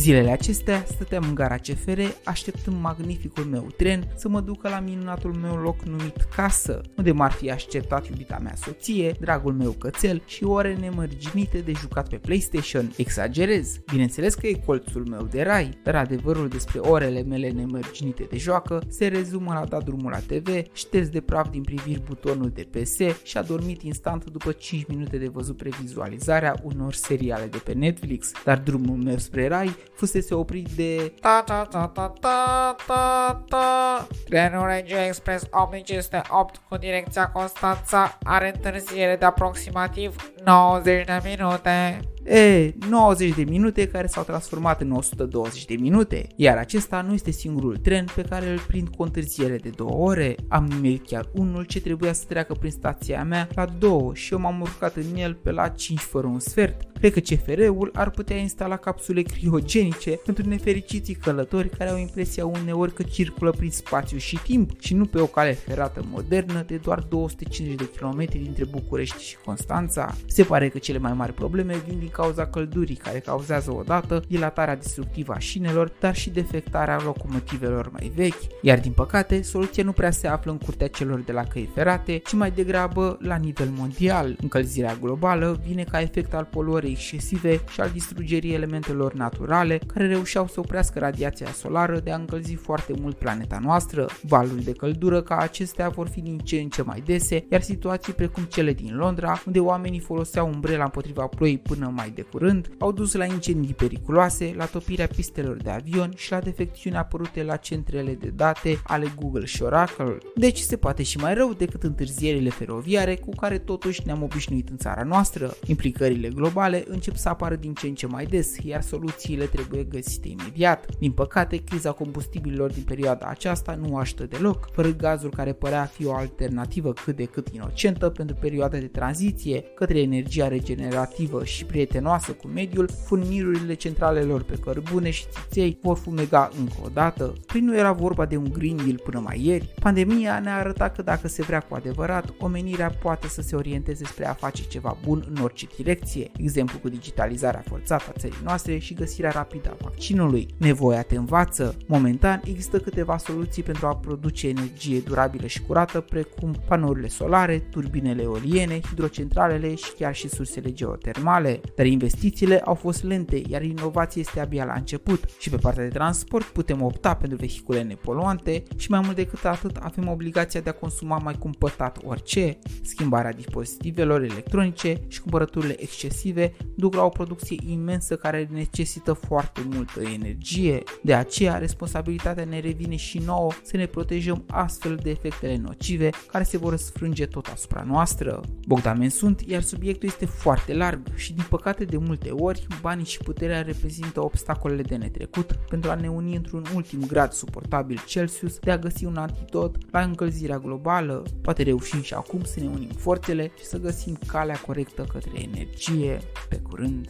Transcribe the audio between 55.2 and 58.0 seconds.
pe la 5 fără un sfert. Cred că CFR-ul